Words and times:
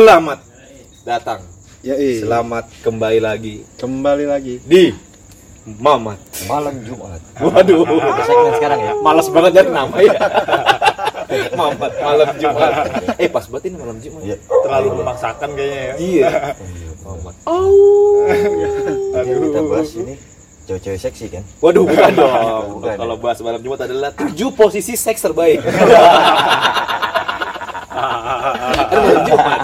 Selamat 0.00 0.40
datang. 1.04 1.44
Yoi. 1.84 2.24
Selamat 2.24 2.72
kembali 2.80 3.20
lagi 3.20 3.60
Kembali 3.76 4.24
lagi. 4.24 4.56
di 4.64 4.96
Mamat. 5.76 6.16
malam 6.48 6.72
Jumat. 6.80 7.20
Waduh, 7.36 7.84
Ada 7.84 8.22
segmen 8.24 8.52
sekarang 8.56 8.80
ya. 8.80 8.92
malas 8.96 9.28
banget 9.28 9.60
dari 9.60 9.68
nama 9.68 9.92
ya. 10.00 10.16
Mamat 11.60 11.92
malam 12.00 12.28
Jumat. 12.40 12.72
Eh 13.20 13.28
pas 13.28 13.44
banget 13.44 13.64
ini 13.68 13.76
malam 13.76 14.00
Jumat. 14.00 14.22
Iya. 14.24 14.36
Terlalu 14.40 14.88
memaksakan 15.04 15.48
kayaknya 15.52 15.80
ya. 15.84 15.94
Iya. 16.00 16.28
Mamat. 17.04 17.34
Oh. 17.44 18.24
Jadi 19.12 19.30
kita 19.36 19.60
bahas 19.68 19.90
ini 20.00 20.14
cewek-cewek 20.64 20.96
seksi 20.96 21.26
kan. 21.28 21.44
Waduh, 21.60 21.84
bukan 21.84 22.12
dong. 22.16 22.64
Bukan, 22.80 22.96
Kalau 22.96 23.16
ya? 23.16 23.20
bahas 23.20 23.38
malam 23.44 23.60
Jumat 23.60 23.84
adalah 23.84 24.16
tujuh 24.16 24.48
posisi 24.56 24.96
seks 24.96 25.20
terbaik. 25.20 25.60
Kan 27.90 28.98
malam 28.98 29.22
Jumat. 29.28 29.60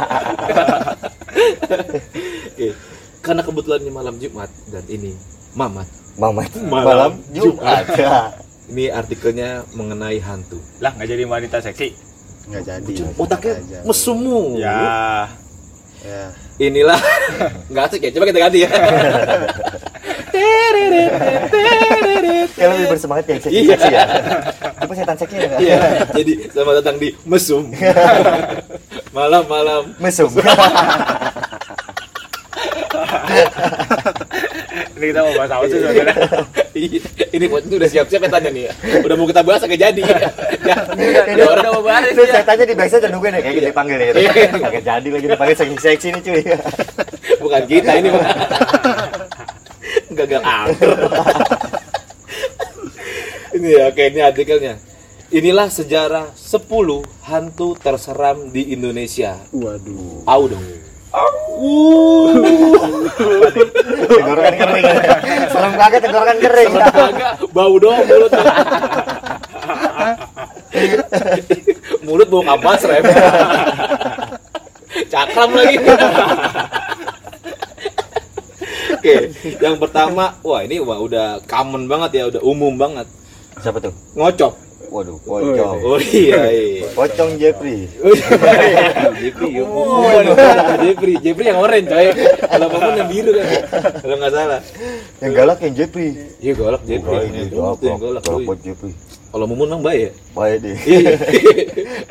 Oke. 2.46 2.68
Ini 3.76 3.90
malam 3.90 4.16
Jumat 4.16 4.48
dan 4.68 4.84
ini 4.88 5.12
Mamat. 5.52 5.88
Mamat. 6.16 6.50
Malam 6.64 6.84
Malam 6.84 7.12
Jumat. 7.30 7.84
Ya. 7.92 8.32
Ini 8.66 8.90
artikelnya 8.90 9.62
mengenai 9.72 10.18
hantu. 10.18 10.58
Lah 10.80 10.92
nggak 10.92 11.08
jadi 11.08 11.22
wanita 11.24 11.60
seksi. 11.60 11.92
nggak 12.46 12.62
jadi 12.62 12.94
Otaknya 13.16 13.54
mesummu. 13.82 14.56
Ya. 14.56 15.26
ya 16.02 16.24
Inilah 16.56 17.00
nggak 17.70 17.84
asik 17.88 18.00
ya. 18.06 18.10
Coba 18.16 18.24
kita 18.26 18.40
ganti 18.40 18.58
ya. 18.64 18.70
Kayak 22.56 22.70
lebih 22.72 22.86
bersemangat 22.88 23.24
yang 23.28 23.40
seksi, 23.40 23.52
Iya. 23.52 23.76
seksi 23.76 23.92
ya. 23.92 24.04
Coba 24.80 24.92
setan 24.96 25.16
seksi 25.18 25.36
ya. 25.36 25.48
Iya. 25.60 25.80
Jadi 26.16 26.32
selamat 26.48 26.74
datang 26.80 26.96
di 26.96 27.08
mesum. 27.28 27.64
Malam-malam 29.16 29.96
Mesum. 29.96 30.28
Ini 34.96 35.12
kita 35.12 35.20
mau 35.24 35.32
bahas 35.37 35.51
apa 35.52 35.65
sih 35.68 35.79
sebenarnya? 35.80 36.16
Iya, 36.76 37.01
ini 37.32 37.45
buat 37.48 37.62
ini 37.65 37.74
udah 37.80 37.88
siap-siap 37.88 38.20
ya 38.20 38.29
tanya 38.29 38.51
nih 38.52 38.62
ya. 38.68 38.73
Udah 39.01 39.16
mau 39.16 39.24
kita 39.29 39.40
bahas 39.40 39.65
agak 39.65 39.80
jadi. 39.80 40.02
Ya, 40.66 40.76
Ini 40.92 41.37
ada 41.37 41.45
orang 41.48 41.73
mau 41.73 41.84
baris 41.84 42.12
ya. 42.16 42.24
Setannya 42.40 42.64
di 42.68 42.74
backstage 42.76 43.02
dan 43.04 43.10
nungguin 43.16 43.37
ya 43.37 43.40
kayak 43.40 43.54
gitu 43.57 43.68
dipanggil 43.73 43.96
ya. 43.96 44.12
Kagak 44.60 44.84
jadi 44.84 45.09
lagi 45.09 45.26
dipanggil 45.29 45.57
seksi 45.57 45.76
seksi 45.80 46.09
nih 46.12 46.20
cuy. 46.20 46.42
bukan 47.40 47.62
kita 47.64 47.90
ini 47.96 48.09
Pak. 48.12 48.24
Gagal 50.16 50.42
angker. 50.45 50.90
ini 53.57 53.68
ya, 53.73 53.82
oke 53.88 54.02
ini 54.04 54.20
artikelnya. 54.20 54.74
Inilah 55.26 55.68
sejarah 55.73 56.26
10 56.38 56.68
hantu 57.26 57.74
terseram 57.76 58.52
di 58.52 58.70
Indonesia. 58.73 59.37
waduh 59.51 60.23
Au 60.24 60.45
dong. 60.46 60.62
Tenggorokan 64.06 64.54
kering. 64.60 64.84
Serem 65.48 65.72
kaget 65.76 66.00
tenggorokan 66.04 66.38
kering. 66.41 66.72
Bau 67.56 67.75
dong 67.81 67.98
mulut. 68.04 68.32
mulut 72.04 72.28
bau 72.28 72.42
kapas 72.44 72.84
rem. 72.84 73.04
Cakram 75.08 75.50
lagi. 75.56 75.76
Oke, 78.97 79.30
yang 79.62 79.76
pertama, 79.78 80.34
wah 80.42 80.60
ini 80.66 80.82
wah 80.82 80.98
udah 80.98 81.38
common 81.47 81.86
banget 81.86 82.10
ya, 82.22 82.25
udah 82.28 82.42
umum 82.42 82.75
banget. 82.75 83.06
Siapa 83.62 83.78
tuh? 83.80 83.94
Ngocok. 84.19 84.66
Waduh, 84.87 85.16
pocong. 85.26 85.76
Oh 85.82 86.00
iya, 86.00 86.41
iya. 86.50 86.87
Pocong 86.94 87.31
Jeffrey. 87.37 87.91
Oh, 88.00 88.15
iya. 88.15 89.12
Jeffrey, 89.19 89.50
ya. 89.59 89.65
Jeffrey, 90.81 91.15
Jeffrey 91.20 91.47
yang 91.50 91.59
orange 91.60 91.88
coy. 91.91 92.06
Kalau 92.47 92.66
Mamun 92.70 92.94
yang 92.97 93.10
biru 93.10 93.31
kan. 93.37 93.47
Kalau 94.00 94.16
nggak 94.16 94.32
salah. 94.32 94.60
Yang 95.20 95.32
galak 95.34 95.58
yang 95.62 95.74
Jeffrey. 95.74 96.08
Iya 96.41 96.52
golak 96.54 96.82
Jeffrey. 96.86 97.16
Oh, 97.16 97.22
ini 97.22 97.38
yang 97.44 97.50
galak. 97.52 98.22
Galak 98.24 98.60
Jeffrey. 98.62 98.92
Kalau 99.36 99.44
Mumun 99.44 99.69
emang 99.69 99.84
baik 99.84 100.00
ya? 100.00 100.10
Baik 100.32 100.56
deh. 100.64 100.76
Iya. 100.88 101.12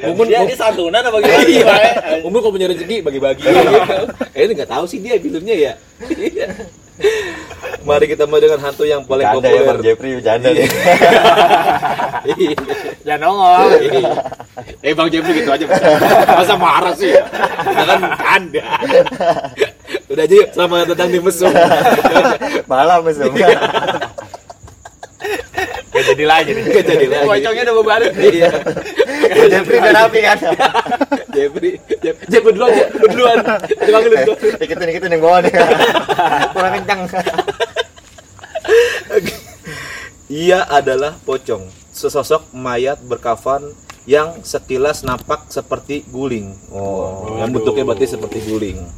Mumun 0.14 0.26
Dia 0.30 0.46
ini 0.46 0.54
santunan 0.54 1.02
apa 1.02 1.18
gimana? 1.26 1.42
Iya. 1.50 1.74
Mumun 2.22 2.40
kalau 2.44 2.54
punya 2.54 2.68
rezeki 2.70 3.02
bagi-bagi. 3.02 3.42
Kayaknya 4.30 4.54
nggak 4.62 4.70
tahu 4.70 4.86
sih 4.86 5.02
dia 5.02 5.18
filmnya 5.18 5.56
ya. 5.58 5.74
Iya. 6.96 7.34
Mari 7.86 8.06
kita 8.10 8.26
mulai 8.26 8.42
dengan 8.50 8.60
hantu 8.66 8.84
yang 8.88 9.06
paling 9.06 9.28
Bercanda 9.30 9.46
ya 9.46 9.62
Bang 9.62 9.78
populer. 9.78 9.86
Jeffrey, 9.86 10.12
bercanda 10.18 10.50
nih. 10.50 10.68
Iya. 12.26 12.56
Ya 13.06 13.16
nongol. 13.22 13.78
Iya. 13.78 14.12
Eh 14.82 14.94
Bang 14.98 15.10
Jeffrey 15.14 15.34
gitu 15.44 15.50
aja. 15.54 15.66
Masa 16.26 16.56
marah 16.58 16.94
sih? 16.98 17.14
Kita 17.14 17.84
kan 17.86 18.00
bercanda. 18.02 18.64
Udah 20.10 20.24
aja 20.26 20.36
yuk, 20.38 20.50
selamat 20.56 20.86
datang 20.96 21.10
di 21.12 21.20
Mesum. 21.22 21.54
Malam 22.66 23.00
mesum. 23.06 23.32
Gak 25.96 26.04
jadi 26.12 26.26
lagi 26.28 26.52
nih. 26.58 26.64
Gak 26.74 26.86
jadi 26.90 27.06
lagi. 27.08 27.28
Pocongnya 27.28 27.64
udah 27.70 27.76
bebarin. 27.78 28.12
Iya. 28.18 28.50
Jeffrey 29.52 29.78
udah 29.78 29.94
rapi 29.94 30.20
kan. 30.26 30.38
Jeffrey, 31.36 31.72
Jeff- 32.00 32.24
Jeffrey 32.26 32.52
duluan, 32.56 32.72
Jeff. 32.72 32.90
duluan. 32.96 33.38
Kita 33.68 33.84
panggil 33.86 34.12
dulu. 34.16 34.34
Ikutin 34.56 34.88
ikutin 34.90 35.12
yang 35.12 35.22
bawah 35.22 35.40
nih. 35.44 35.52
Kurang 36.50 36.74
kencang. 36.80 37.02
Ia 40.26 40.66
adalah 40.66 41.14
pocong, 41.22 41.70
sesosok 41.94 42.50
mayat 42.52 42.98
berkafan 43.00 43.62
yang 44.10 44.42
sekilas 44.42 45.06
nampak 45.06 45.46
seperti 45.50 46.02
guling. 46.10 46.58
Oh, 46.70 47.38
yang 47.38 47.54
bentuknya 47.54 47.86
berarti 47.86 48.10
seperti 48.10 48.42
guling. 48.42 48.90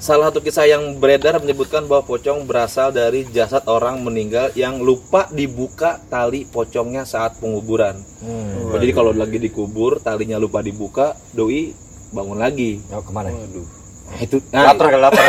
Salah 0.00 0.32
satu 0.32 0.40
kisah 0.40 0.64
yang 0.64 0.96
beredar 0.96 1.36
menyebutkan 1.36 1.84
bahwa 1.84 2.00
pocong 2.08 2.48
berasal 2.48 2.88
dari 2.88 3.28
jasad 3.28 3.60
orang 3.68 4.00
meninggal 4.00 4.48
yang 4.56 4.80
lupa 4.80 5.28
dibuka 5.28 6.00
tali 6.08 6.48
pocongnya 6.48 7.04
saat 7.04 7.36
penguburan. 7.36 8.00
Hmm. 8.24 8.72
Oh, 8.72 8.80
jadi 8.80 8.96
kalau 8.96 9.12
lagi 9.12 9.36
dikubur 9.36 10.00
talinya 10.00 10.40
lupa 10.40 10.64
dibuka, 10.64 11.12
doi 11.36 11.76
bangun 12.16 12.40
lagi. 12.40 12.80
Oh, 12.88 13.04
ke 13.04 13.12
mana? 13.12 13.28
Nah, 13.28 14.18
itu 14.18 14.40
nah, 14.50 14.72
Lapar 14.72 14.88
kan 14.88 15.00
lapar. 15.04 15.24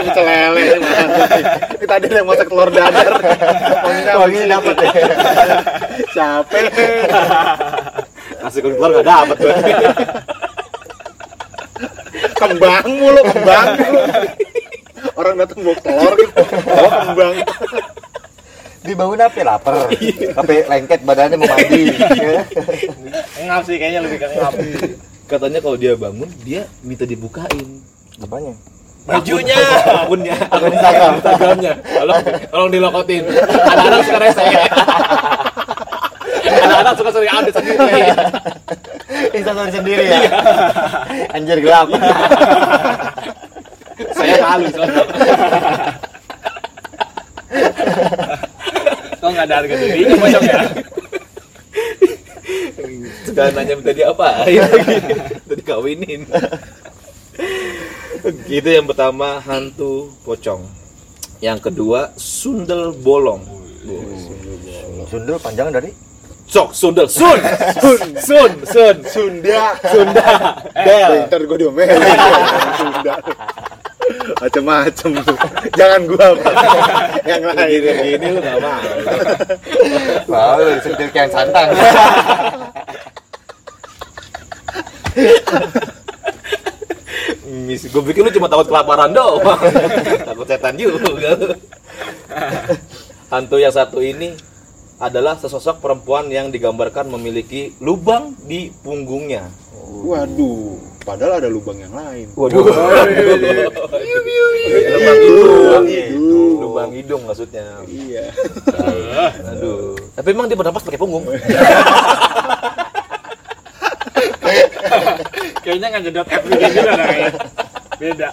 pecel 0.00 0.24
lele 0.26 0.82
ini 1.78 1.86
tadi 1.86 2.04
ada 2.10 2.16
yang 2.18 2.26
masak 2.26 2.50
telur 2.50 2.70
dadar 2.74 3.12
Pokoknya 3.22 4.12
Oh, 4.18 4.26
ini 4.26 4.46
dapat 4.50 4.74
ya. 4.82 4.90
capek 6.10 6.64
kasih 8.42 8.60
telur 8.66 8.90
nggak 8.90 9.06
dapet 9.06 9.36
gue. 9.38 9.54
kembang 12.40 12.84
mulu 12.88 13.20
kembang 13.28 13.66
mulu 13.76 14.00
orang 15.20 15.34
datang 15.36 15.58
bawa 15.60 15.76
telur 15.84 16.14
gitu 16.16 16.42
oh 16.72 16.92
kembang 17.12 17.34
Dibangun 18.80 19.20
apa 19.20 19.44
lapar. 19.44 19.92
Apa 20.40 20.50
lengket 20.72 21.04
badannya 21.04 21.36
mau 21.36 21.52
mandi. 21.52 21.92
Ngap 23.44 23.60
sih 23.68 23.76
kayaknya 23.76 24.00
lebih 24.08 24.24
ke 24.24 24.28
ngap. 24.32 24.56
Katanya 25.28 25.60
kalau 25.60 25.76
dia 25.76 25.92
bangun 26.00 26.24
dia 26.40 26.64
minta 26.80 27.04
dibukain. 27.04 27.84
Apanya? 28.24 28.56
Bajunya. 29.04 29.60
akunnya 30.00 30.36
Akun 30.48 30.72
Instagram. 30.72 31.12
Instagramnya 31.20 31.72
tolong 31.82 32.20
tolong 32.52 32.70
dilokotin 32.72 33.22
anak-anak 33.30 34.00
suka 34.04 34.18
rese 34.20 34.44
anak-anak 36.40 36.94
suka 36.98 37.10
sering 37.14 37.32
update 37.32 37.54
sendiri 37.56 37.78
Instastory 39.34 39.70
sendiri 39.72 40.04
ya. 40.06 40.20
Anjir 41.34 41.58
gelap. 41.62 41.88
saya 44.16 44.34
malu 44.40 44.66
soalnya. 44.72 45.04
Kok 49.20 49.28
nggak 49.28 49.46
ada 49.46 49.54
harga 49.60 49.74
dirinya 49.76 50.16
pocongnya? 50.16 50.58
sekarang 53.30 53.52
nanya 53.54 53.74
minta 53.78 53.92
dia 53.94 54.06
apa 54.10 54.26
lagi? 54.42 54.58
Minta 54.58 55.54
dikawinin. 55.54 56.20
Itu 58.50 58.68
yang 58.68 58.86
pertama 58.90 59.38
hantu 59.44 60.12
pocong. 60.26 60.66
Yang 61.40 61.70
kedua 61.70 62.12
sundel 62.18 62.92
bolong. 62.92 63.40
Sundel 65.08 65.40
panjangan 65.40 65.80
dari 65.80 66.09
sok 66.50 66.74
sundel 66.74 67.06
sun. 67.06 67.38
Sun. 67.78 68.00
Sun 68.18 68.52
sun. 68.66 68.96
Sunda 69.06 69.78
sunda 69.86 70.58
del. 70.74 71.30
ntar 71.30 71.40
gue 71.46 71.58
diomelin 71.62 72.02
Sunda 72.74 73.14
macem-macem. 74.40 75.10
Tuh 75.22 75.38
jangan 75.78 76.00
gua 76.08 76.34
Pak. 76.34 76.54
yang 77.28 77.42
lain. 77.46 77.78
Gini 77.80 78.02
gini 78.16 78.26
lu 78.34 78.40
gak 78.42 78.58
mau. 78.58 78.82
Wow, 80.26 80.58
sentil 80.82 81.08
kayak 81.12 81.30
santang. 81.30 81.68
Mis, 87.50 87.82
gue 87.86 88.02
pikir 88.10 88.22
lu 88.22 88.30
cuma 88.34 88.48
takut 88.50 88.66
kelaparan 88.70 89.10
doang. 89.14 89.42
takut 90.26 90.46
setan 90.48 90.74
juga. 90.74 91.46
Hantu 93.30 93.56
yang 93.62 93.74
satu 93.74 94.02
ini 94.02 94.34
adalah 95.00 95.40
sesosok 95.40 95.80
perempuan 95.80 96.28
yang 96.28 96.52
digambarkan 96.52 97.08
memiliki 97.08 97.72
lubang 97.80 98.36
di 98.44 98.68
punggungnya. 98.84 99.48
Waduh, 99.90 100.76
padahal 101.08 101.40
ada 101.40 101.48
lubang 101.48 101.80
yang 101.80 101.96
lain. 101.96 102.28
Waduh. 102.36 102.68
lubang 105.24 105.88
hidung. 105.88 106.60
Lubang 106.60 106.92
hidung 106.92 107.22
maksudnya. 107.24 107.80
Iya. 107.88 108.28
Aduh. 109.56 109.96
Tapi 110.14 110.28
emang 110.36 110.52
dia 110.52 110.60
bernapas 110.60 110.84
pakai 110.84 111.00
punggung. 111.00 111.24
Kayaknya 115.64 115.86
nggak 115.92 116.02
jedot 116.08 116.28
FVG 116.28 116.62
juga 116.76 116.90
dah 116.92 117.06
kayaknya. 117.08 117.32
Beda. 118.00 118.28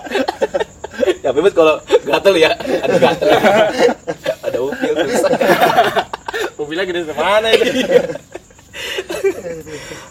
ya 1.24 1.30
Bebet 1.36 1.54
kalau 1.54 1.76
gatel 2.08 2.36
ya, 2.40 2.52
ada 2.56 2.96
gatel. 2.98 3.30
ada 4.48 4.58
upil 4.64 4.94
susah. 5.08 5.32
Mobilnya 6.88 7.04
gede 7.04 7.12
semana 7.12 7.48
ini. 7.52 7.82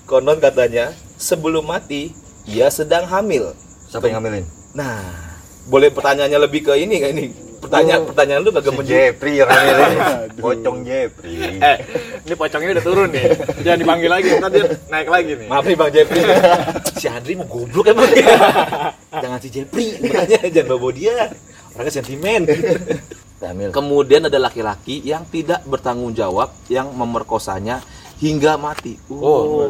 Konon 0.08 0.38
katanya, 0.44 0.92
sebelum 1.16 1.64
mati 1.64 2.12
ia 2.44 2.68
sedang 2.68 3.08
hamil. 3.08 3.56
Siapa 3.88 4.12
yang 4.12 4.20
ngambilin? 4.20 4.44
Nah, 4.76 5.00
boleh 5.72 5.88
pertanyaannya 5.88 6.36
lebih 6.36 6.68
ke 6.68 6.76
ini 6.76 7.00
kayak 7.00 7.14
ini. 7.16 7.26
Pertanyaan 7.56 8.04
pertanyaan 8.04 8.40
lu 8.44 8.52
kagak 8.52 8.68
Si 8.68 8.76
menjawab. 8.76 9.00
Jepri 9.00 9.32
yang 9.40 9.48
ngambilin. 9.48 9.98
Pocong 10.44 10.78
Jepri. 10.84 11.36
Eh, 11.56 11.76
ini 12.28 12.34
pocongnya 12.36 12.70
udah 12.76 12.84
turun 12.84 13.08
nih. 13.08 13.26
Jangan 13.64 13.78
dipanggil 13.80 14.10
lagi, 14.12 14.28
ntar 14.36 14.50
dia 14.52 14.64
naik 14.92 15.08
lagi 15.08 15.32
nih. 15.32 15.48
Maaf 15.48 15.64
nih 15.64 15.76
Bang 15.80 15.90
Jepri. 15.96 16.20
si 17.00 17.06
Andri 17.08 17.32
mau 17.40 17.48
goblok 17.48 17.88
emang. 17.88 18.12
Jangan 19.16 19.38
si 19.40 19.48
Jepri, 19.48 19.96
makanya 20.04 20.44
jangan 20.52 20.76
bawa 20.76 20.90
dia. 20.92 21.32
Orangnya 21.72 21.92
sentimen. 21.96 22.44
Hamil. 23.36 23.68
Kemudian 23.68 24.24
ada 24.24 24.38
laki-laki 24.40 25.04
yang 25.04 25.28
tidak 25.28 25.60
bertanggung 25.68 26.16
jawab 26.16 26.56
yang 26.72 26.88
memerkosanya 26.96 27.84
hingga 28.16 28.56
mati. 28.56 28.96
Oh, 29.12 29.68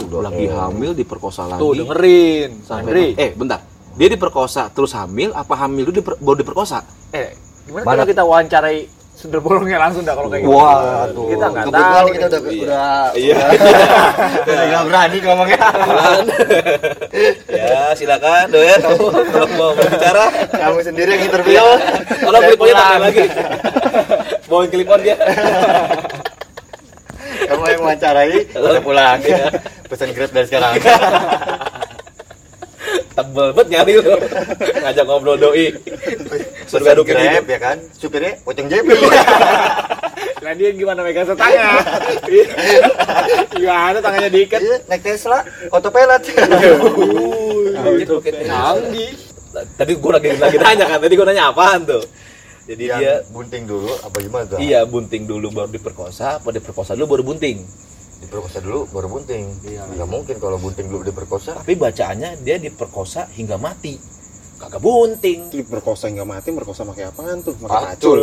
udah 0.00 0.20
lagi 0.32 0.48
hamil 0.48 0.96
diperkosa 0.96 1.44
lagi. 1.44 1.60
Tuh 1.60 1.72
dengerin, 1.76 2.64
Sampai 2.64 3.12
eh 3.12 3.30
bentar. 3.36 3.60
Dia 3.92 4.08
diperkosa 4.08 4.72
terus 4.72 4.96
hamil 4.96 5.36
apa 5.36 5.52
hamil 5.52 5.84
itu 5.84 6.00
diper, 6.00 6.16
baru 6.16 6.40
diperkosa? 6.40 6.80
Eh, 7.12 7.36
gimana 7.68 7.84
Mana? 7.84 7.92
kalau 8.00 8.08
kita 8.08 8.22
wawancarai 8.24 8.78
sundel 9.12 9.38
bolongnya 9.38 9.78
langsung 9.78 10.02
dah 10.02 10.12
kalau 10.12 10.26
kayak 10.26 10.42
gitu? 10.42 10.50
Waduh. 10.50 11.26
Kita 11.30 11.46
nggak 11.46 11.64
Kebetulan 11.64 11.92
tahu. 11.94 12.06
kita 12.08 12.26
udah 12.26 12.40
nih. 12.42 12.60
udah 12.62 13.04
Iya. 13.14 13.38
udah 14.42 14.64
nggak 14.66 14.84
berani 14.84 15.16
ngomongnya. 15.20 15.60
ya, 17.48 17.80
silakan 17.94 18.44
do 18.48 18.60
ya 18.60 18.76
kamu 18.76 19.04
kalau 19.28 19.48
mau 19.54 19.70
berbicara. 19.72 20.24
Kamu 20.50 20.78
sendiri 20.82 21.10
yang 21.12 21.24
interview. 21.24 21.64
Kalau 22.18 22.38
Saya 22.38 22.48
kliponnya 22.50 22.74
pakai 22.74 22.98
lagi. 22.98 23.24
Bawain 24.44 24.68
klipon 24.68 25.00
dia. 25.00 25.16
Kamu 27.42 27.62
yang 27.64 27.80
wawancarai, 27.80 28.38
saya 28.48 28.80
pulang. 28.80 29.18
Pesan 29.86 30.10
Grab 30.12 30.30
dari 30.30 30.46
sekarang. 30.46 30.72
Tebel 33.12 33.48
banget 33.52 33.66
nyari 33.68 33.92
lu. 33.98 34.14
Ngajak 34.82 35.04
ngobrol 35.04 35.36
doi. 35.36 35.68
Suruh 36.72 36.80
Pesan 36.80 36.96
gadukin 36.96 37.14
Grab 37.14 37.28
hidup. 37.28 37.44
ya 37.46 37.58
kan? 37.60 37.76
Supirnya 37.92 38.32
pocong 38.40 38.64
Jepri. 38.64 38.96
Nah 40.40 40.52
dia 40.58 40.70
gimana 40.72 41.04
megang 41.04 41.28
setangnya? 41.28 41.68
Gimana 43.52 43.98
tangannya 44.00 44.30
diikat? 44.30 44.60
Iya, 44.60 44.76
naik 44.88 45.02
Tesla, 45.04 45.44
autopilot. 45.68 46.22
Anjir, 47.76 48.08
pakai 48.16 48.32
Tesla. 48.32 48.56
Canggih. 48.72 49.12
Tadi 49.52 49.92
gua 50.00 50.16
lagi 50.16 50.32
lagi 50.32 50.56
nanya 50.56 50.84
kan, 50.88 50.96
tadi 50.96 51.12
gua 51.12 51.26
nanya 51.28 51.52
apaan 51.52 51.84
tuh? 51.84 52.00
Jadi 52.64 52.88
Yang 52.88 53.00
dia 53.04 53.14
bunting 53.28 53.64
dulu 53.66 53.90
apa 54.00 54.16
gimana 54.16 54.44
tuh? 54.46 54.58
iya 54.62 54.80
bunting 54.86 55.26
dulu 55.26 55.50
baru 55.50 55.68
diperkosa, 55.68 56.40
apa 56.40 56.48
diperkosa 56.48 56.96
dulu 56.96 57.06
baru 57.12 57.22
bunting. 57.26 57.58
Diperkosa 58.22 58.64
dulu 58.64 58.88
baru 58.88 59.12
bunting. 59.12 59.44
Iya. 59.60 59.82
Nggak 59.92 60.08
mungkin 60.08 60.36
kalau 60.40 60.56
bunting 60.56 60.88
dulu 60.88 61.04
diperkosa. 61.04 61.60
Tapi 61.60 61.76
bacaannya 61.76 62.40
dia 62.40 62.56
diperkosa 62.56 63.28
hingga 63.28 63.60
mati. 63.60 63.98
Kagak 64.62 64.78
bunting. 64.78 65.50
Itu 65.50 65.58
diperkosa 65.58 66.06
nggak 66.06 66.28
mati, 66.28 66.48
merkosa 66.54 66.86
pakai 66.86 67.10
apaan 67.10 67.42
tuh? 67.42 67.58
Pakai 67.58 67.98
Pacul. 67.98 68.20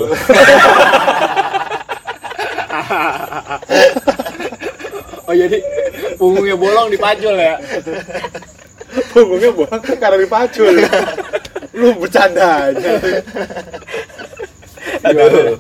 Oh 5.30 5.36
jadi 5.36 5.58
punggungnya 6.18 6.56
bolong 6.58 6.90
dipacul 6.90 7.36
ya? 7.38 7.60
Punggungnya 9.14 9.52
buang 9.54 9.82
karena 9.84 10.18
dipacul. 10.18 10.74
Lu 11.76 11.94
bercanda 12.00 12.72
aja. 12.72 12.92
Aduh, 15.06 15.54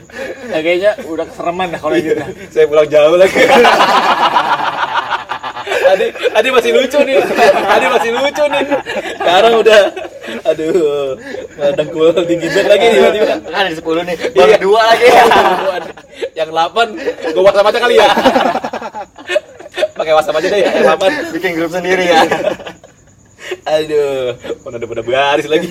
Ya, 0.50 0.60
kayaknya 0.66 0.92
udah 1.06 1.26
kesereman 1.30 1.70
dah 1.70 1.78
kalau 1.78 1.94
gitu. 2.02 2.18
saya 2.50 2.66
pulang 2.66 2.90
jauh 2.90 3.14
lagi. 3.14 3.38
Adi, 5.90 6.06
Adi 6.34 6.50
masih 6.50 6.72
lucu 6.74 7.00
nih. 7.06 7.22
Adi 7.70 7.86
masih 7.86 8.10
lucu 8.18 8.44
nih. 8.50 8.64
Sekarang 9.22 9.54
udah 9.62 9.82
aduh, 10.50 11.16
dengkul 11.74 12.10
tinggi 12.26 12.48
banget 12.48 12.68
lagi 12.68 12.86
tiba-tiba. 12.90 13.26
Kan 13.46 13.64
ada 13.64 13.76
10 13.76 14.04
nih, 14.04 14.16
baru 14.34 14.50
Iya. 14.50 14.58
dua 14.60 14.82
lagi. 14.86 15.08
Yang 16.34 16.50
8 16.50 16.88
gua 17.34 17.42
WhatsApp 17.46 17.70
aja 17.70 17.80
kali 17.80 17.96
ya. 17.96 18.08
Pakai 19.94 20.14
WhatsApp 20.16 20.38
aja 20.40 20.48
deh 20.48 20.60
ya, 20.60 20.70
yang 20.72 20.86
8. 20.96 21.36
Bikin 21.36 21.52
grup 21.56 21.72
sendiri 21.72 22.04
ya. 22.06 22.22
Aduh, 23.66 24.34
mana 24.62 24.76
udah 24.78 24.90
pada 24.90 25.04
baris 25.04 25.46
lagi. 25.46 25.70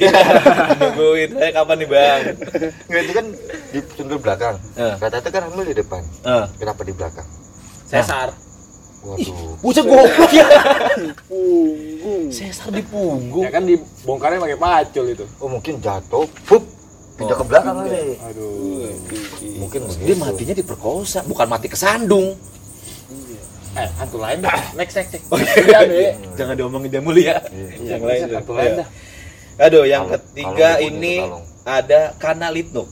Nungguin 0.78 1.30
saya 1.34 1.50
kapan 1.52 1.76
nih, 1.78 1.88
Bang? 1.88 2.20
Nggak 2.90 3.02
itu 3.02 3.12
kan 3.14 3.26
di 3.70 3.78
sundul 3.94 4.18
belakang. 4.18 4.56
Eh. 4.74 4.94
Kata 4.98 5.18
itu 5.18 5.30
kan 5.30 5.42
hamil 5.46 5.64
di 5.66 5.76
depan. 5.76 6.02
Eh, 6.22 6.44
Kenapa 6.58 6.80
di 6.82 6.92
belakang? 6.94 7.26
Sesar. 7.86 8.34
Waduh. 8.98 9.54
Bucah 9.62 9.84
goblok 9.84 10.30
ya. 10.30 10.46
Punggung. 11.30 12.24
Sesar 12.28 12.68
di 12.70 12.82
punggung. 12.82 13.44
Ya 13.46 13.50
kan 13.50 13.62
dibongkarnya 13.62 14.38
pakai 14.38 14.58
pacul 14.58 15.04
itu. 15.08 15.24
Oh 15.38 15.48
mungkin 15.48 15.78
jatuh, 15.78 16.26
pup, 16.44 16.62
pindah 17.14 17.36
ke 17.36 17.44
belakang 17.46 17.74
kali. 17.78 18.18
Aduh. 18.18 18.90
Mungkin 19.58 19.80
begitu. 19.86 20.04
Dia 20.04 20.16
matinya 20.18 20.54
diperkosa, 20.54 21.22
bukan 21.24 21.46
mati 21.46 21.66
kesandung. 21.66 22.34
Eh, 23.78 23.88
hantu 23.94 24.18
lain 24.18 24.42
dah. 24.42 24.58
Next, 24.78 24.98
next, 24.98 25.14
next. 25.14 25.26
Iya, 25.30 25.78
Be. 25.86 26.02
Jangan 26.38 26.54
diomongin 26.58 26.90
dia 26.90 26.98
mulu 26.98 27.20
ya. 27.22 27.38
Iya, 27.46 27.94
yang 27.94 28.02
lain. 28.02 28.20
hantu 28.34 28.52
lain 28.58 28.72
Iya. 28.74 28.80
dah. 28.82 28.88
Aduh, 29.58 29.84
yang 29.86 30.04
ketiga 30.10 30.78
ini 30.78 31.22
ada 31.62 32.14
kanalitnuk. 32.18 32.86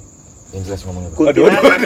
Yang 0.54 0.62
jelas 0.70 0.80
ngomongnya. 0.86 1.10
Bro. 1.10 1.26
Kuntilanak. 1.26 1.80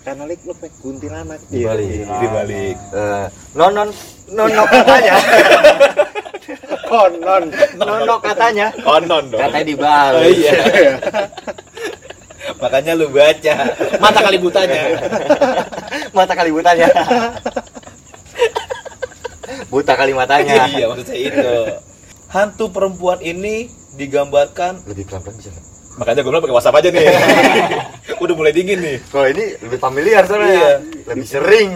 Karena 0.00 0.24
lik 0.24 0.40
lu 0.42 0.56
pakai 0.56 0.72
kuntilanak. 0.80 1.38
Dibalik. 1.46 2.08
Dibalik. 2.08 2.76
Eh, 2.90 3.26
nonon, 3.52 3.88
nono 4.28 4.62
katanya, 4.72 5.16
Konon. 6.88 7.44
nono 7.76 8.16
katanya, 8.18 8.66
Konon 8.80 9.24
dong. 9.28 9.38
katanya 9.38 9.60
Oh, 9.60 9.68
dibalik. 9.68 10.34
iya. 10.34 10.52
Makanya 12.62 12.92
lu 12.96 13.06
baca. 13.08 13.54
Mata 14.00 14.20
kali 14.20 14.36
butanya. 14.36 14.80
Mata 16.16 16.32
kali 16.32 16.50
butanya. 16.50 16.88
Buta 19.70 19.94
kali 19.94 20.10
matanya. 20.10 20.66
iya, 20.66 20.90
maksud 20.90 21.06
saya 21.06 21.20
itu. 21.30 21.50
Hantu 22.26 22.74
perempuan 22.74 23.22
ini 23.22 23.70
digambarkan 23.94 24.82
Lebih 24.86 25.06
pelan-pelan 25.06 25.34
bisa 25.38 25.50
nggak? 25.50 25.66
Makanya 26.00 26.24
gue 26.24 26.30
bilang 26.32 26.44
pakai 26.48 26.56
WhatsApp 26.56 26.78
aja 26.80 26.88
nih. 26.88 27.06
Udah 28.24 28.34
mulai 28.36 28.52
dingin 28.56 28.80
nih. 28.80 28.96
Kalau 29.12 29.28
ini 29.28 29.44
lebih 29.60 29.78
familiar 29.80 30.24
soalnya. 30.24 30.48
Iya. 30.48 30.72
Lebih 31.12 31.26
sering. 31.28 31.70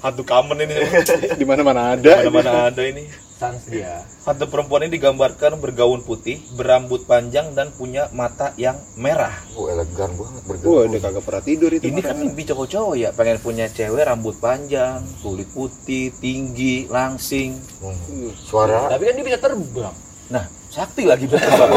Hantu 0.00 0.22
kamen 0.24 0.64
ini. 0.64 0.74
Di 1.40 1.44
mana-mana 1.44 1.92
ada. 1.92 2.24
Mana-mana 2.24 2.72
ada 2.72 2.82
ini. 2.84 3.04
Sans 3.36 3.60
dia. 3.68 4.00
Hantu 4.24 4.48
perempuan 4.48 4.88
ini 4.88 4.96
digambarkan 4.96 5.60
bergaun 5.60 6.00
putih, 6.00 6.40
berambut 6.56 7.04
panjang 7.04 7.52
dan 7.52 7.68
punya 7.68 8.08
mata 8.16 8.56
yang 8.56 8.80
merah. 8.96 9.36
Oh, 9.52 9.68
elegan 9.68 10.08
banget 10.16 10.40
Wah, 10.40 10.48
bergaul. 10.56 10.88
udah 10.88 11.00
kagak 11.04 11.24
pernah 11.28 11.42
tidur 11.44 11.70
itu. 11.76 11.84
Ini 11.84 12.00
kan 12.00 12.16
mimpi 12.16 12.48
cowok-cowok 12.48 12.94
ya, 12.96 13.12
pengen 13.12 13.36
punya 13.44 13.68
cewek 13.68 14.08
rambut 14.08 14.40
panjang, 14.40 15.04
kulit 15.20 15.52
putih, 15.52 16.16
tinggi, 16.16 16.88
langsing. 16.88 17.60
Hmm. 17.84 18.32
Suara. 18.40 18.88
Tapi 18.88 19.04
kan 19.04 19.20
dia 19.20 19.26
bisa 19.28 19.40
terbang. 19.40 19.94
Nah, 20.26 20.44
sakti 20.68 21.06
lagi 21.06 21.30
berkembang. 21.30 21.70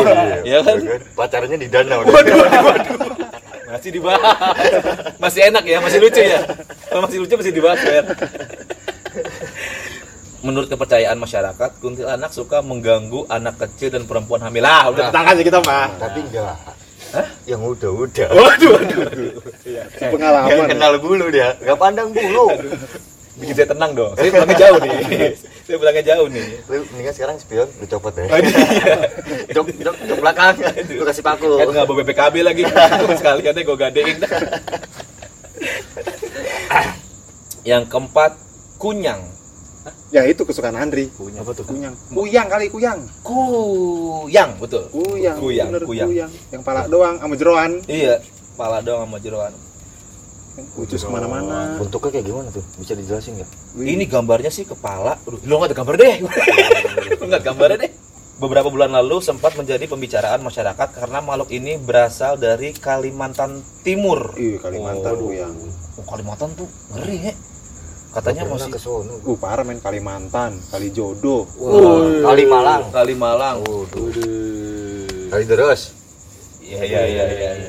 ya 0.51 0.59
kan? 0.65 0.77
Pacarnya 1.13 1.57
di 1.57 1.67
danau. 1.69 2.01
Masih 3.69 3.91
dibahas. 3.93 4.33
Masih 5.21 5.41
enak 5.53 5.63
ya, 5.63 5.77
masih 5.77 5.99
lucu 6.01 6.21
ya. 6.21 6.41
Kalau 6.89 7.05
masih 7.05 7.17
lucu 7.21 7.33
masih 7.37 7.53
dibahas 7.53 7.81
ya. 7.85 8.01
Menurut 10.39 10.71
kepercayaan 10.71 11.19
masyarakat, 11.19 11.69
kuntilanak 11.83 12.31
suka 12.31 12.63
mengganggu 12.63 13.27
anak 13.27 13.59
kecil 13.59 13.91
dan 13.91 14.07
perempuan 14.07 14.39
hamil. 14.41 14.63
Ah, 14.63 14.87
udah 14.89 15.11
tetangga 15.11 15.35
aja 15.35 15.43
kita 15.43 15.59
mah. 15.61 15.87
Tapi 15.99 16.19
enggak. 16.25 16.55
Yang 17.43 17.61
udah-udah. 17.75 18.27
Waduh, 18.31 18.69
waduh, 18.73 18.97
waduh. 19.03 19.31
Yang 19.67 20.11
Pengalaman. 20.15 20.65
kenal 20.69 20.93
bulu 20.97 21.25
dia, 21.27 21.53
enggak 21.59 21.77
pandang 21.77 22.09
bulu. 22.15 22.47
Bikin 23.37 23.53
saya 23.53 23.67
tenang 23.69 23.91
dong. 23.93 24.17
Saya 24.17 24.29
pulangnya 24.33 24.57
jauh 24.57 24.79
nih. 24.81 24.91
Saya 25.69 25.77
pulangnya 25.77 26.01
jauh 26.01 26.27
nih. 26.33 26.47
Lu 26.65 26.81
mendingan 26.89 27.13
sekarang 27.13 27.35
spion 27.37 27.69
lu 27.77 27.85
copot 27.85 28.09
deh. 28.17 28.25
Oh, 28.25 28.39
iya. 28.41 29.05
Jok 29.55 29.69
jok 29.77 29.95
jok 30.09 30.17
belakang. 30.17 30.57
Lu 30.97 31.05
kasih 31.05 31.21
paku. 31.21 31.61
Kan 31.61 31.69
nggak 31.69 31.85
bawa 31.85 32.01
BPKB 32.01 32.35
lagi. 32.41 32.65
Sekalian 33.13 33.53
deh 33.53 33.61
gue 33.61 33.77
gadein. 33.77 34.17
Yang 37.69 37.83
keempat, 37.91 38.33
kunyang. 38.81 39.21
Ya 40.09 40.25
itu 40.25 40.41
kesukaan 40.41 40.73
Andri. 40.73 41.13
Kunyang. 41.13 41.45
Apa 41.45 41.53
tuh? 41.53 41.69
Kuyang. 41.69 41.93
Kuyang 42.09 42.47
kali 42.49 42.65
kuyang. 42.73 42.99
Kuyang, 43.21 44.57
betul. 44.57 44.89
Kuyang. 44.89 45.37
Kuyang, 45.37 45.69
bener, 45.69 45.85
kuyang. 45.85 46.09
Yang 46.49 46.61
pala 46.65 46.89
doang 46.89 47.21
sama 47.21 47.35
jeroan. 47.37 47.77
Iya, 47.85 48.17
kepala 48.57 48.81
doang 48.81 49.05
sama 49.05 49.17
jeroan. 49.21 49.53
Ucus 50.75 51.01
ke 51.03 51.11
mana-mana. 51.11 51.79
Bentuknya 51.79 52.19
kayak 52.19 52.25
gimana 52.25 52.47
tuh? 52.51 52.63
Bisa 52.75 52.93
dijelasin 52.95 53.39
nggak? 53.39 53.49
Ini 53.79 54.03
gambarnya 54.05 54.51
sih 54.51 54.67
kepala. 54.67 55.15
Aduh, 55.23 55.39
Lu 55.47 55.55
nggak 55.55 55.71
ada 55.71 55.77
gambar 55.77 55.95
deh. 55.95 56.15
Lu 57.15 57.23
nggak 57.27 57.39
ada 57.39 57.47
gambarnya 57.47 57.77
deh. 57.87 57.91
Beberapa 58.39 58.71
bulan 58.71 58.95
lalu 58.95 59.19
sempat 59.19 59.59
menjadi 59.59 59.83
pembicaraan 59.83 60.39
masyarakat 60.39 60.87
karena 60.95 61.19
makhluk 61.19 61.51
ini 61.51 61.75
berasal 61.75 62.39
dari 62.39 62.71
Kalimantan 62.71 63.59
Timur. 63.83 64.31
Ih, 64.39 64.55
Kalimantan 64.63 65.13
Oh. 65.19 65.27
kuyang. 65.27 65.55
Oh, 65.99 66.05
Kalimantan 66.07 66.55
tuh 66.55 66.67
ngeri 66.95 67.17
ya. 67.19 67.33
Katanya 68.09 68.47
masih 68.49 68.73
ke 68.73 68.79
sono. 68.81 69.21
Uh, 69.21 69.37
parah 69.37 69.61
main 69.61 69.77
Kalimantan, 69.77 70.57
Kali 70.71 70.89
Jodoh. 70.89 71.45
Wah, 71.61 72.31
Kali 72.31 72.43
Malang. 72.47 72.89
Kalimalang. 72.89 73.57
Kali 75.29 75.43
terus. 75.45 75.93
Iya 76.63 76.81
iya 76.85 77.01
iya 77.05 77.25
iya 77.29 77.51
iya. 77.53 77.68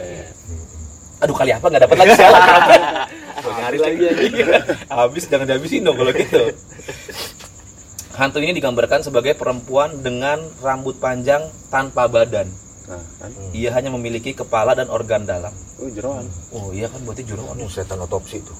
Aduh 1.20 1.36
kali 1.36 1.52
apa 1.52 1.66
nggak 1.68 1.82
dapat 1.84 1.96
lagi 2.00 2.12
salah. 2.16 2.42
Nyari 3.60 3.78
lagi 3.80 4.04
Habis 4.88 5.24
jangan 5.28 5.46
dihabisin 5.48 5.84
dong 5.84 5.96
kalau 6.00 6.12
gitu. 6.16 6.44
Hantu 8.16 8.38
ini 8.44 8.52
digambarkan 8.56 9.00
sebagai 9.04 9.32
perempuan 9.36 10.00
dengan 10.00 10.40
rambut 10.60 10.96
panjang 11.00 11.48
tanpa 11.72 12.04
badan. 12.04 12.48
Nah, 12.90 13.00
kan? 13.22 13.30
Ia 13.54 13.70
hanya 13.76 13.94
memiliki 13.94 14.34
kepala 14.34 14.74
dan 14.74 14.90
organ 14.90 15.24
dalam. 15.24 15.54
Oh, 15.80 15.88
jeroan. 15.88 16.26
Oh 16.52 16.68
iya 16.74 16.90
kan 16.90 17.00
berarti 17.06 17.22
jurawan. 17.24 17.56
Oh, 17.56 17.70
setan 17.70 18.00
otopsi 18.02 18.42
tuh. 18.44 18.56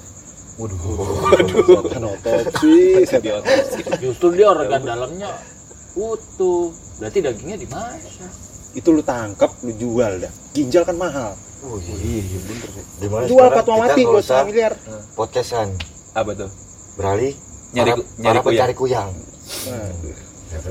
Kan 1.90 2.05
otopsi, 2.05 3.05
saya 3.09 3.21
di 3.21 3.31
otopsi. 3.33 3.81
Justru 4.00 4.37
dia 4.37 4.52
organ 4.52 4.81
dalamnya 4.85 5.33
utuh. 5.97 6.73
Berarti 7.00 7.19
dagingnya 7.25 7.57
dimasak. 7.57 8.50
Itu 8.71 8.95
lu 8.95 9.03
tangkap, 9.03 9.50
lu 9.62 9.73
jual 9.75 10.23
dah. 10.23 10.33
Ginjal 10.55 10.87
kan 10.87 10.95
mahal. 10.95 11.35
Oh 11.61 11.77
iya, 11.77 12.25
iya 12.25 12.39
bener 12.41 12.69
sih. 12.73 12.85
Di 12.97 13.07
mana 13.07 13.25
Jual 13.29 13.49
kita 13.53 13.73
mati 13.77 14.00
gua 14.00 14.17
usah 14.17 14.25
setengah 14.25 14.47
miliar. 14.49 14.73
podcastan 15.12 15.69
Apa 16.17 16.33
tuh? 16.33 16.49
beralih 16.97 17.37
Nyari 17.71 17.91
para, 17.93 18.03
nyari 18.19 18.39
para 18.41 18.73
kuyang. 18.73 18.73
kuyang. 18.75 19.11
Aduh. 19.69 20.17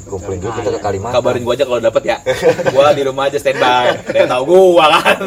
Kumpulin 0.03 0.39
dulu 0.41 0.51
kita 0.59 0.69
ke 0.75 0.81
Kalimantan. 0.81 1.15
Kabarin 1.15 1.41
gua 1.45 1.53
aja 1.55 1.63
kalau 1.63 1.79
dapet 1.79 2.03
ya. 2.03 2.17
Gua 2.73 2.91
di 2.91 3.03
rumah 3.05 3.29
aja 3.29 3.37
standby. 3.39 3.85
Dia 4.11 4.25
tahu 4.27 4.43
gua 4.43 4.85
kan. 4.99 5.19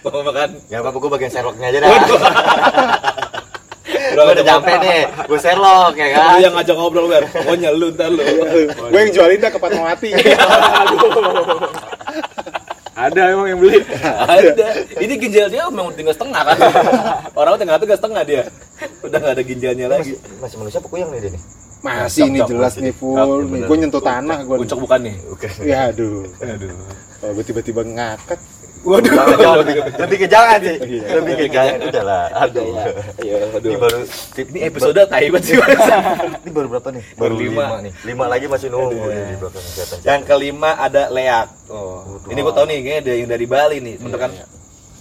Gua 0.00 0.22
makan. 0.22 0.50
Ya 0.70 0.80
apa 0.80 0.94
gua 0.94 1.10
bagian 1.12 1.28
Sherlocknya 1.28 1.66
aja 1.68 1.78
dah. 1.82 1.90
Udah 4.12 4.22
Gua 4.22 4.32
udah 4.32 4.44
nyampe 4.44 4.72
nih, 4.80 5.00
gua 5.28 5.38
Sherlock 5.40 5.92
ya 5.98 6.06
kan. 6.14 6.24
Lu 6.24 6.38
yang 6.40 6.54
ngajak 6.56 6.76
ngobrol 6.78 7.06
ber. 7.10 7.24
Pokoknya 7.28 7.68
lu 7.74 7.90
ntar 7.92 8.08
lu. 8.08 8.22
Gue 8.88 9.00
yang 9.02 9.10
jualin 9.12 9.38
dah 9.42 9.50
ke 9.50 9.58
Fatmawati. 9.58 10.10
Ada 13.02 13.22
emang 13.34 13.46
yang 13.50 13.58
beli. 13.58 13.78
ada 14.38 14.68
ini 15.02 15.14
ginjal 15.18 15.46
dia 15.50 15.66
memang 15.66 15.90
tinggal 15.96 16.14
setengah 16.14 16.42
kan 16.46 16.56
orang 17.34 17.58
tinggal 17.58 17.78
tinggal 17.82 17.98
setengah 17.98 18.22
dia 18.22 18.42
udah 19.02 19.18
nggak 19.18 19.34
ada 19.34 19.42
ginjalnya 19.42 19.86
lagi 19.90 20.14
Masih, 20.14 20.38
masih 20.38 20.56
manusia 20.62 20.78
apa 20.78 20.88
kuyang 20.90 21.10
nih 21.10 21.20
dia 21.22 21.30
nih? 21.34 21.42
Masih 21.82 22.30
cok, 22.30 22.46
jelas 22.46 22.74
nih 22.78 22.94
full. 22.94 23.42
Gue 23.66 23.76
nyentuh 23.82 23.98
tanah 23.98 24.38
gue. 24.46 24.56
bukan 24.62 25.00
nih 25.02 25.16
Ya 25.66 25.90
aduh. 25.90 26.22
aduh 26.38 26.70
gue 27.22 27.44
tiba-tiba 27.46 27.82
ngakak. 27.82 28.38
Waduh 28.82 29.14
lebih, 29.62 29.74
lebih 29.94 30.16
ke 30.18 30.28
jangan 30.34 30.58
sih. 30.58 30.76
Iya. 30.76 31.02
Lebih 31.16 31.34
ke 31.38 31.46
jangan 31.48 31.78
udah 31.82 32.02
lah. 32.02 32.24
Aduh. 32.40 32.66
iya 33.18 33.36
Ini 33.38 33.54
aduh 33.54 33.78
baru 33.78 33.98
ini 34.42 34.58
episode 34.62 35.00
tai 35.04 35.26
banget 35.26 35.42
sih 35.44 35.54
ini 36.42 36.50
baru 36.50 36.66
berapa 36.68 36.88
nih? 36.90 37.04
Baru 37.14 37.34
lima. 37.36 37.78
nih. 37.78 37.92
Lima 38.02 38.24
lagi 38.26 38.46
masih 38.46 38.68
nunggu 38.68 38.98
di 38.98 39.34
belakang 39.36 39.64
yang 40.02 40.20
kelima 40.22 40.70
ada 40.76 41.06
leak 41.08 41.46
oh 41.68 42.02
ini 42.26 42.40
gua 42.40 42.52
tahu 42.52 42.66
nih 42.66 42.78
kayaknya 42.80 43.00
ada 43.00 43.12
yang 43.14 43.28
dari 43.28 43.46
Bali 43.46 43.76
nih 43.78 43.94
bener 43.96 44.18
kan 44.18 44.32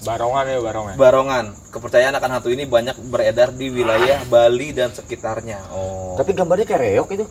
Barongan 0.01 0.45
ya 0.47 0.57
barongan. 0.59 0.95
barongan 0.95 1.45
kepercayaan 1.69 2.13
akan 2.15 2.29
hantu 2.31 2.49
ini 2.49 2.65
banyak 2.65 2.97
beredar 3.03 3.49
di 3.49 3.69
wilayah 3.69 4.21
Bali 4.25 4.71
dan 4.71 4.89
sekitarnya 4.89 5.61
oh 5.69 6.17
Tapi 6.17 6.31
gambarnya 6.31 6.65
kayak 6.65 6.81
reok 6.83 7.09
itu. 7.11 7.25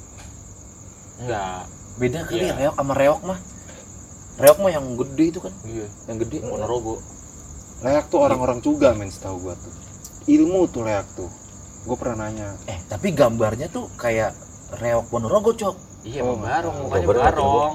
Enggak. 1.19 1.67
beda 1.97 2.19
kali 2.25 2.41
Iya. 2.41 2.55
reok 2.57 2.75
sama 2.75 2.95
reok 2.95 3.21
mah 3.23 3.39
reok 4.37 4.59
mah 4.59 4.71
yang 4.71 4.87
gede 4.97 5.25
itu 5.29 5.41
kan 5.41 5.53
Iya. 5.63 5.87
yang 6.07 6.17
gede 6.19 6.39
Ponorogo. 6.41 7.01
Leak 7.81 8.07
tuh 8.07 8.21
orang-orang 8.21 8.61
juga 8.61 8.93
men 8.93 9.09
setahu 9.09 9.41
gue 9.43 9.55
tuh. 9.57 9.73
Ilmu 10.29 10.69
tuh 10.69 10.85
leak 10.85 11.07
tuh. 11.15 11.31
Gue 11.81 11.97
pernah 11.97 12.29
nanya. 12.29 12.53
eh 12.67 12.77
tapi 12.87 13.11
gambarnya 13.11 13.67
tuh 13.67 13.89
kayak 13.95 14.37
reok 14.77 15.09
Ponorogo 15.09 15.51
cok 15.51 15.77
Iya, 16.01 16.25
Oh, 16.25 16.33
Barong, 16.33 16.89
mukanya 16.89 17.07
barong. 17.11 17.75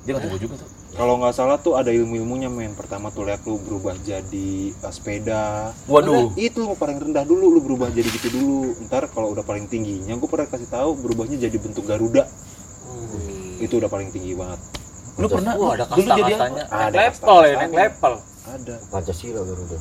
dia 0.00 0.10
nggak 0.10 0.22
tahu 0.24 0.38
juga 0.40 0.54
tuh 0.58 0.68
Kalau 0.90 1.14
nggak 1.16 1.30
salah 1.32 1.54
tuh 1.56 1.78
ada 1.78 1.88
ilmu-ilmunya 1.88 2.50
men. 2.50 2.74
Pertama 2.74 3.10
tuh 3.10 3.22
leak 3.22 3.46
lu 3.46 3.58
berubah 3.58 3.94
jadi 3.96 4.50
uh, 4.76 4.90
sepeda. 4.90 5.70
waduh 5.86 6.30
Nah, 6.30 6.34
itu 6.36 6.58
mau 6.60 6.74
paling 6.74 6.98
rendah 6.98 7.22
dulu 7.22 7.46
lu 7.48 7.60
berubah 7.60 7.90
jadi 7.90 8.10
gitu 8.10 8.28
dulu. 8.32 8.74
Ntar 8.86 9.06
kalau 9.08 9.30
udah 9.30 9.42
paling 9.42 9.66
tingginya 9.66 10.14
gue 10.14 10.26
pernah 10.26 10.46
kasih 10.46 10.66
tahu 10.66 10.98
berubahnya 10.98 11.38
jadi 11.38 11.56
bentuk 11.56 11.86
Garuda. 11.86 12.26
Itu 13.58 13.76
udah 13.76 13.86
paling 13.86 14.10
tinggi 14.10 14.34
banget. 14.34 14.58
Lu 15.20 15.28
pernah? 15.28 15.52
Wah, 15.54 15.70
ada 15.72 15.84
dulu 15.86 16.00
jadi 16.00 16.32
apa? 16.32 16.46
kasta-kastanya. 16.48 16.64
Ada 16.66 16.80
Naik 16.90 16.96
level 16.96 17.38
ya, 17.40 17.54
naik 17.54 17.72
level. 17.76 18.12
Ada. 18.40 18.74
Pancasila 18.88 19.40
Garuda. 19.44 19.78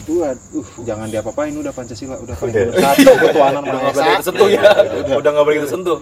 Tuh, 0.00 0.18
uh, 0.24 0.32
jangan 0.80 1.06
diapa-apain 1.06 1.52
udah 1.52 1.72
Pancasila 1.76 2.16
udah 2.16 2.34
paling 2.34 2.54
satu 2.72 3.10
ketuhanan 3.20 3.60
udah 3.60 3.76
nggak 3.76 3.92
boleh 3.92 4.00
Esa. 4.00 4.08
kita 4.08 4.24
sentuh 4.24 4.48
ya. 4.48 4.62
Udah 5.12 5.30
nggak 5.30 5.44
boleh 5.44 5.58
sentuh 5.66 5.98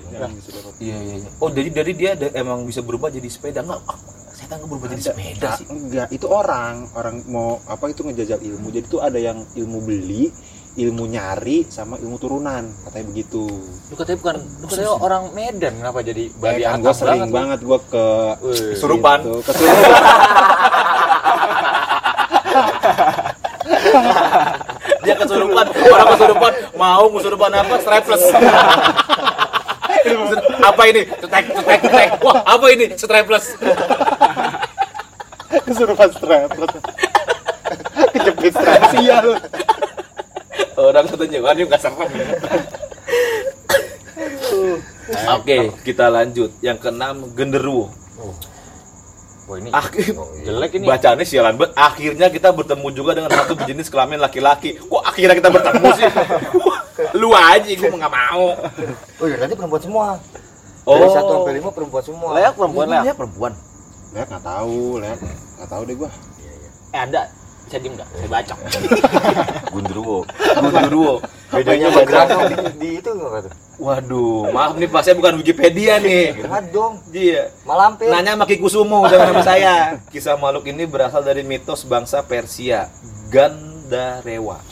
iya 0.78 0.96
iya 1.00 1.14
iya. 1.18 1.28
Oh 1.36 1.48
jadi 1.48 1.68
dari 1.72 1.92
dia 1.92 2.14
ada- 2.14 2.30
emang 2.32 2.62
bisa 2.62 2.78
berubah 2.78 3.08
jadi 3.08 3.26
sepeda? 3.26 3.66
Nggak 3.66 3.80
ah, 3.82 3.98
saya 4.30 4.46
nggak 4.54 4.70
berubah 4.70 4.86
jadi 4.86 5.02
sepeda 5.02 5.48
Ah, 5.48 5.56
sih. 5.58 5.66
enggak 5.66 6.06
itu 6.12 6.26
orang. 6.30 6.86
Orang 6.92 7.16
mau 7.26 7.58
apa 7.66 7.90
itu 7.90 8.06
ngejajal 8.06 8.38
ilmu. 8.38 8.68
Jadi 8.70 8.86
tuh 8.86 9.00
ada 9.00 9.18
yang 9.18 9.42
ilmu 9.56 9.78
beli 9.82 10.30
ilmu 10.76 11.08
nyari 11.08 11.64
sama 11.72 11.96
ilmu 11.96 12.20
turunan 12.20 12.68
katanya 12.84 13.08
begitu. 13.08 13.48
Lu 13.88 13.96
katanya 13.96 14.18
bukan, 14.20 14.36
lu 14.60 14.66
katanya 14.68 14.92
orang 15.00 15.32
Medan, 15.32 15.72
kenapa 15.80 16.04
jadi 16.04 16.28
Bali 16.36 16.68
kan 16.68 16.84
gue 16.84 16.92
sering 16.92 17.32
banget? 17.32 17.34
banget 17.34 17.60
gue 17.64 17.78
ke. 17.88 18.04
Kesurupan. 18.76 19.18
gitu, 19.24 19.40
kesurupan 19.40 19.80
dia 25.06 25.14
kesurupan 25.18 25.66
orang 25.70 26.06
kesurupan 26.16 26.52
mau 26.76 27.04
kesurupan 27.08 27.50
apa? 27.56 27.74
Strapless. 27.80 28.22
Apa 30.70 30.82
ini? 30.86 31.02
Cetek 31.08 31.44
cetek 31.50 31.80
cetek. 31.82 32.08
Wah 32.22 32.38
apa 32.46 32.66
ini? 32.70 32.86
Strapless. 32.94 33.58
Kesurupan 35.66 36.08
straplet 36.14 36.70
kejepit 38.14 38.52
strap 38.52 38.82
sial 38.92 39.26
orang 40.96 41.12
katanya 41.12 41.38
kan 41.44 41.56
nggak 41.60 41.80
serem 41.80 42.10
Oke, 45.36 45.70
kita 45.86 46.10
lanjut. 46.10 46.50
Yang 46.58 46.78
keenam, 46.82 47.30
genderuwo. 47.36 47.92
Wah 49.46 49.56
ini 49.62 49.70
Akhir, 49.70 50.10
jelek 50.46 50.74
ini. 50.74 50.84
bacaannya 50.90 51.22
sialan 51.22 51.54
banget. 51.54 51.72
Akhirnya 51.78 52.26
kita 52.26 52.50
bertemu 52.50 52.88
juga 52.90 53.14
dengan 53.14 53.30
satu 53.30 53.54
berjenis 53.54 53.86
kelamin 53.86 54.18
laki-laki. 54.18 54.74
Kok 54.74 55.02
akhirnya 55.06 55.38
kita 55.38 55.50
bertemu 55.54 55.86
sih? 55.94 56.04
Lu 57.22 57.30
aja, 57.30 57.62
gue 57.62 57.86
nggak 57.86 58.10
mau. 58.10 58.58
Oh 59.22 59.26
iya, 59.30 59.36
tadi 59.38 59.54
perempuan 59.54 59.82
semua. 59.82 60.06
Oh. 60.82 60.98
Dari 60.98 61.10
satu 61.14 61.30
sampai 61.38 61.54
lima 61.54 61.70
perempuan 61.70 62.02
semua. 62.02 62.28
Leak 62.34 62.54
perempuan 62.58 62.86
leak. 62.90 63.04
Dia 63.06 63.14
perempuan. 63.14 63.52
lihat 64.16 64.26
nggak 64.32 64.44
tahu 64.48 64.80
lihat 65.02 65.18
nggak 65.20 65.68
tahu 65.68 65.82
deh 65.84 65.96
gue 65.98 66.10
Eh 66.88 67.00
Anda 67.04 67.28
bisa 67.66 67.76
diem 67.82 67.92
nggak? 67.98 68.08
Saya 68.14 68.28
bacok. 68.30 68.58
Gundurwo. 69.74 70.18
Genderuwo. 70.54 71.14
Bedanya 71.50 71.86
sama 71.90 72.02
Grano 72.06 72.38
di, 72.46 72.56
di 72.78 72.90
itu 73.02 73.10
nggak 73.10 73.42
tuh? 73.46 73.52
Waduh, 73.76 74.48
maaf 74.56 74.72
nih 74.80 74.88
Pak, 74.88 75.02
saya 75.04 75.14
bukan 75.20 75.36
Wikipedia 75.42 76.00
nih. 76.00 76.32
Enggak 76.40 76.64
dong. 76.72 77.02
Iya. 77.12 77.52
Malampir. 77.68 78.08
Nanya 78.08 78.38
sama 78.38 78.44
Ki 78.48 78.56
Kusumo 78.56 79.04
jangan 79.04 79.36
sama 79.36 79.42
saya. 79.44 79.74
Kisah 80.08 80.38
makhluk 80.40 80.64
ini 80.70 80.88
berasal 80.88 81.20
dari 81.20 81.44
mitos 81.44 81.84
bangsa 81.84 82.24
Persia, 82.24 82.88
Gandarewa. 83.28 84.62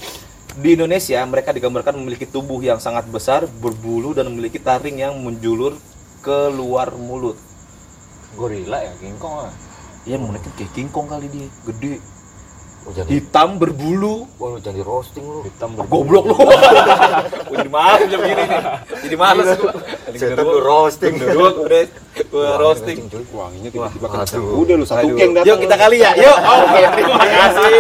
Di 0.55 0.79
Indonesia, 0.79 1.19
mereka 1.27 1.51
digambarkan 1.51 1.99
memiliki 1.99 2.31
tubuh 2.31 2.63
yang 2.63 2.79
sangat 2.79 3.11
besar, 3.11 3.45
berbulu 3.59 4.15
dan 4.15 4.31
memiliki 4.31 4.63
taring 4.63 5.03
yang 5.03 5.19
menjulur 5.19 5.75
keluar 6.23 6.95
mulut. 6.95 7.35
Gorila 8.39 8.79
ya, 8.81 8.95
King 9.03 9.19
Kong. 9.19 9.51
ah. 9.51 9.53
Ya 10.07 10.17
mungkin 10.17 10.41
kayak 10.55 10.71
King 10.73 10.89
Kong 10.95 11.11
kali 11.11 11.27
dia, 11.29 11.49
gede, 11.69 11.99
Oh, 12.85 12.93
jadi 12.93 13.09
hitam 13.09 13.57
berbulu. 13.57 14.29
Wah, 14.37 14.53
lu 14.53 14.59
jangan 14.61 14.77
di 14.77 14.85
roasting 14.85 15.25
lu. 15.25 15.41
Hitam 15.41 15.73
Ah, 15.81 15.89
Goblok 15.89 16.25
lu. 16.29 16.35
Gua 16.37 17.57
jadi 17.57 17.71
malas 17.73 18.01
jam 18.13 18.21
gini 18.21 18.45
nih. 18.45 18.61
Jadi 19.09 19.17
malas 19.17 19.47
gua. 19.57 19.73
Setan 20.13 20.45
lu 20.45 20.61
roasting. 20.61 21.13
Genderuwo 21.17 21.65
udah 21.65 21.81
Wah, 22.29 22.55
roasting. 22.61 23.09
Wanginya 23.33 23.71
tiba-tiba 23.73 24.07
aduh. 24.13 24.61
Udah 24.61 24.75
lu 24.77 24.85
satu 24.85 25.17
geng 25.17 25.33
datang. 25.33 25.49
Yuk 25.49 25.57
kita 25.65 25.77
kali 25.81 25.97
ya. 26.05 26.13
Yuk. 26.13 26.39
Oke, 26.61 26.81
terima 26.93 27.17
kasih. 27.25 27.77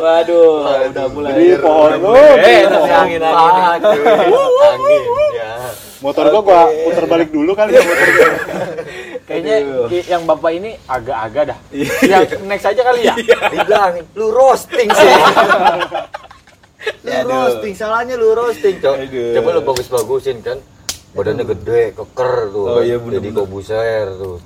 Waduh, 0.00 0.50
udah 0.88 1.06
mulai. 1.12 1.30
Jadi 1.36 1.46
pohon 1.60 1.90
lu. 1.92 2.12
Eh, 2.16 2.62
angin 2.88 3.20
angin. 3.20 3.80
Cuy. 3.84 4.00
Angin, 4.64 5.02
ya. 5.36 5.52
Motor 6.00 6.24
gua 6.32 6.40
gua 6.40 6.60
putar 6.66 7.04
balik 7.04 7.28
dulu 7.30 7.52
kali 7.52 7.76
ya 7.76 7.82
motor 7.84 8.08
gua. 8.08 8.28
Kayaknya 9.32 9.56
i- 9.88 10.06
yang 10.06 10.22
bapak 10.22 10.50
ini 10.52 10.70
agak-agak 10.84 11.44
dah. 11.48 11.58
Yang 12.02 12.22
next 12.44 12.66
aja 12.66 12.82
kali 12.82 13.00
ya. 13.02 13.14
Dibilangin, 13.48 14.04
lu 14.12 14.28
roasting 14.28 14.88
sih. 14.88 15.10
lu 17.02 17.10
Aduh. 17.10 17.30
roasting, 17.30 17.72
salahnya 17.72 18.14
lu 18.14 18.32
roasting, 18.32 18.76
Cok. 18.76 18.94
Aduh. 19.00 19.32
Coba 19.34 19.48
lu 19.50 19.60
bagus-bagusin 19.64 20.38
kan. 20.40 20.58
Badannya 21.12 21.44
gede, 21.46 21.92
keker 21.92 22.34
tuh. 22.48 22.64
Oh, 22.66 22.80
iya, 22.80 22.96
bener-bener. 22.96 23.20
Jadi 23.20 23.30
kobuser 23.34 24.06
tuh. 24.16 24.36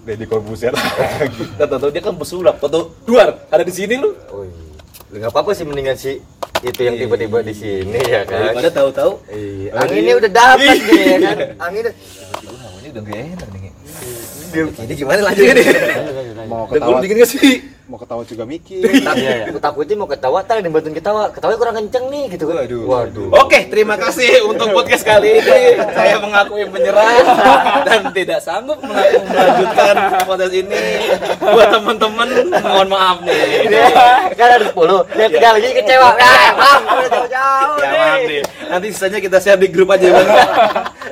Dedi 0.00 0.24
Corbuzier. 0.24 0.72
Tahu-tahu 1.60 1.92
dia 1.92 2.00
kan 2.00 2.16
pesulap. 2.16 2.56
Tahu 2.56 2.92
duar 3.04 3.36
ada 3.48 3.60
di 3.60 3.72
sini 3.72 3.96
lu. 3.96 4.16
Oh 4.28 4.40
iya. 4.40 4.64
Enggak 5.12 5.30
apa-apa 5.30 5.52
sih 5.52 5.64
mendingan 5.64 5.94
si 5.94 6.20
itu 6.60 6.80
yang 6.80 6.96
tiba-tiba 6.96 7.40
di 7.40 7.52
sini 7.52 8.00
ya 8.00 8.24
kan. 8.24 8.48
Daripada 8.48 8.70
tahu-tahu 8.72 9.12
Iya, 9.28 9.76
anginnya 9.76 10.14
udah 10.16 10.30
dapet 10.30 10.76
nih 10.80 11.04
ya 11.04 11.16
kan. 11.20 11.36
Anginnya 11.60 11.92
tiba-tiba 11.92 12.54
namanya 12.58 12.88
udah 12.90 13.02
gak 13.02 13.18
enak 13.22 13.48
nih. 13.52 13.63
Jadi 14.54 14.92
gimana 14.94 15.20
lanjutnya 15.30 15.54
nih? 15.58 15.66
Mau 16.46 16.64
ketawa 16.70 16.96
bikin 17.02 17.16
gak 17.20 17.30
sih? 17.30 17.74
mau 17.84 18.00
ketawa 18.00 18.24
juga 18.24 18.48
mikir. 18.48 18.80
Iya, 19.14 19.52
Aku 19.52 19.60
takutnya 19.60 19.94
mau 20.00 20.08
ketawa, 20.08 20.40
tak 20.40 20.64
dibantuin 20.64 20.96
ketawa. 20.96 21.28
Ketawanya 21.28 21.58
kurang 21.60 21.76
kenceng 21.76 22.08
nih 22.08 22.24
gitu 22.32 22.48
kan. 22.48 22.64
Waduh. 22.64 22.82
Waduh. 22.88 23.28
Oke, 23.44 23.68
terima 23.68 24.00
kasih 24.00 24.40
untuk 24.48 24.72
podcast 24.72 25.04
kali 25.04 25.44
ini. 25.44 25.78
Saya 25.92 26.16
mengakui 26.16 26.64
menyerah 26.64 27.20
dan 27.84 28.08
tidak 28.16 28.40
sanggup 28.40 28.80
melanjutkan 28.80 29.94
podcast 30.24 30.54
ini. 30.56 30.80
Buat 31.44 31.68
teman-teman, 31.76 32.28
mohon 32.56 32.88
maaf 32.88 33.18
nih. 33.20 33.68
Kan 34.32 34.48
ada 34.48 34.64
10, 34.64 35.20
yang 35.20 35.30
tiga 35.30 35.48
lagi 35.52 35.68
kecewa. 35.76 36.08
Ah, 36.16 36.48
bang, 36.56 36.82
udah 36.88 37.08
jauh-jauh 37.12 37.76
Ya 37.84 37.88
maaf 37.92 38.20
nih. 38.24 38.42
Nanti 38.74 38.90
sisanya 38.90 39.22
kita 39.22 39.38
share 39.38 39.54
di 39.62 39.70
grup 39.70 39.94
aja 39.94 40.02
bang. 40.10 40.26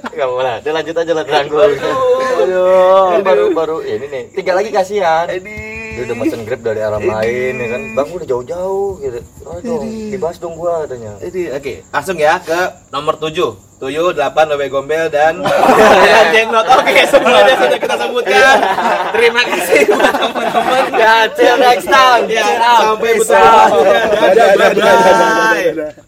Gak 0.02 0.26
mau 0.26 0.42
lah, 0.42 0.59
dia 0.59 0.75
lanjut 0.75 0.99
aja 0.99 1.12
lah. 1.14 1.23
Aduh. 1.23 3.14
Ini 3.14 3.23
baru 3.23 3.45
baru 3.54 3.76
ini 3.87 4.07
nih. 4.11 4.25
Tiga 4.35 4.59
lagi 4.59 4.75
kasihan. 4.75 5.31
Dia 5.31 6.02
udah 6.09 6.16
mesen 6.19 6.42
grab 6.42 6.59
dari 6.66 6.83
alam 6.83 6.99
lain 6.99 7.54
ya 7.54 7.66
kan. 7.71 7.83
Bang 7.95 8.11
udah 8.11 8.26
jauh-jauh 8.26 8.99
gitu. 8.99 9.23
Aduh, 9.47 9.87
dibahas 10.11 10.42
dong 10.42 10.59
gua 10.59 10.83
katanya. 10.83 11.23
Jadi 11.23 11.54
oke, 11.54 11.87
langsung 11.95 12.19
ya 12.19 12.42
ke 12.42 12.61
nomor 12.90 13.14
7. 13.14 13.71
Tuyul, 13.83 14.14
8, 14.14 14.54
Wewe 14.54 14.71
Gombel 14.71 15.11
dan 15.11 15.42
Jenglot. 16.35 16.62
Oke, 16.71 17.02
semuanya 17.02 17.54
sudah 17.59 17.78
kita 17.83 17.95
sebutkan. 17.99 18.57
Terima 19.11 19.42
kasih 19.42 19.81
buat 19.90 20.14
teman-teman. 20.23 20.83
Ya, 20.95 21.26
till 21.35 21.57
next 21.59 21.90
time. 21.90 22.31
Ya, 22.31 22.47
sampai 22.62 23.11
bertemu 23.19 23.78
dadah. 24.38 25.90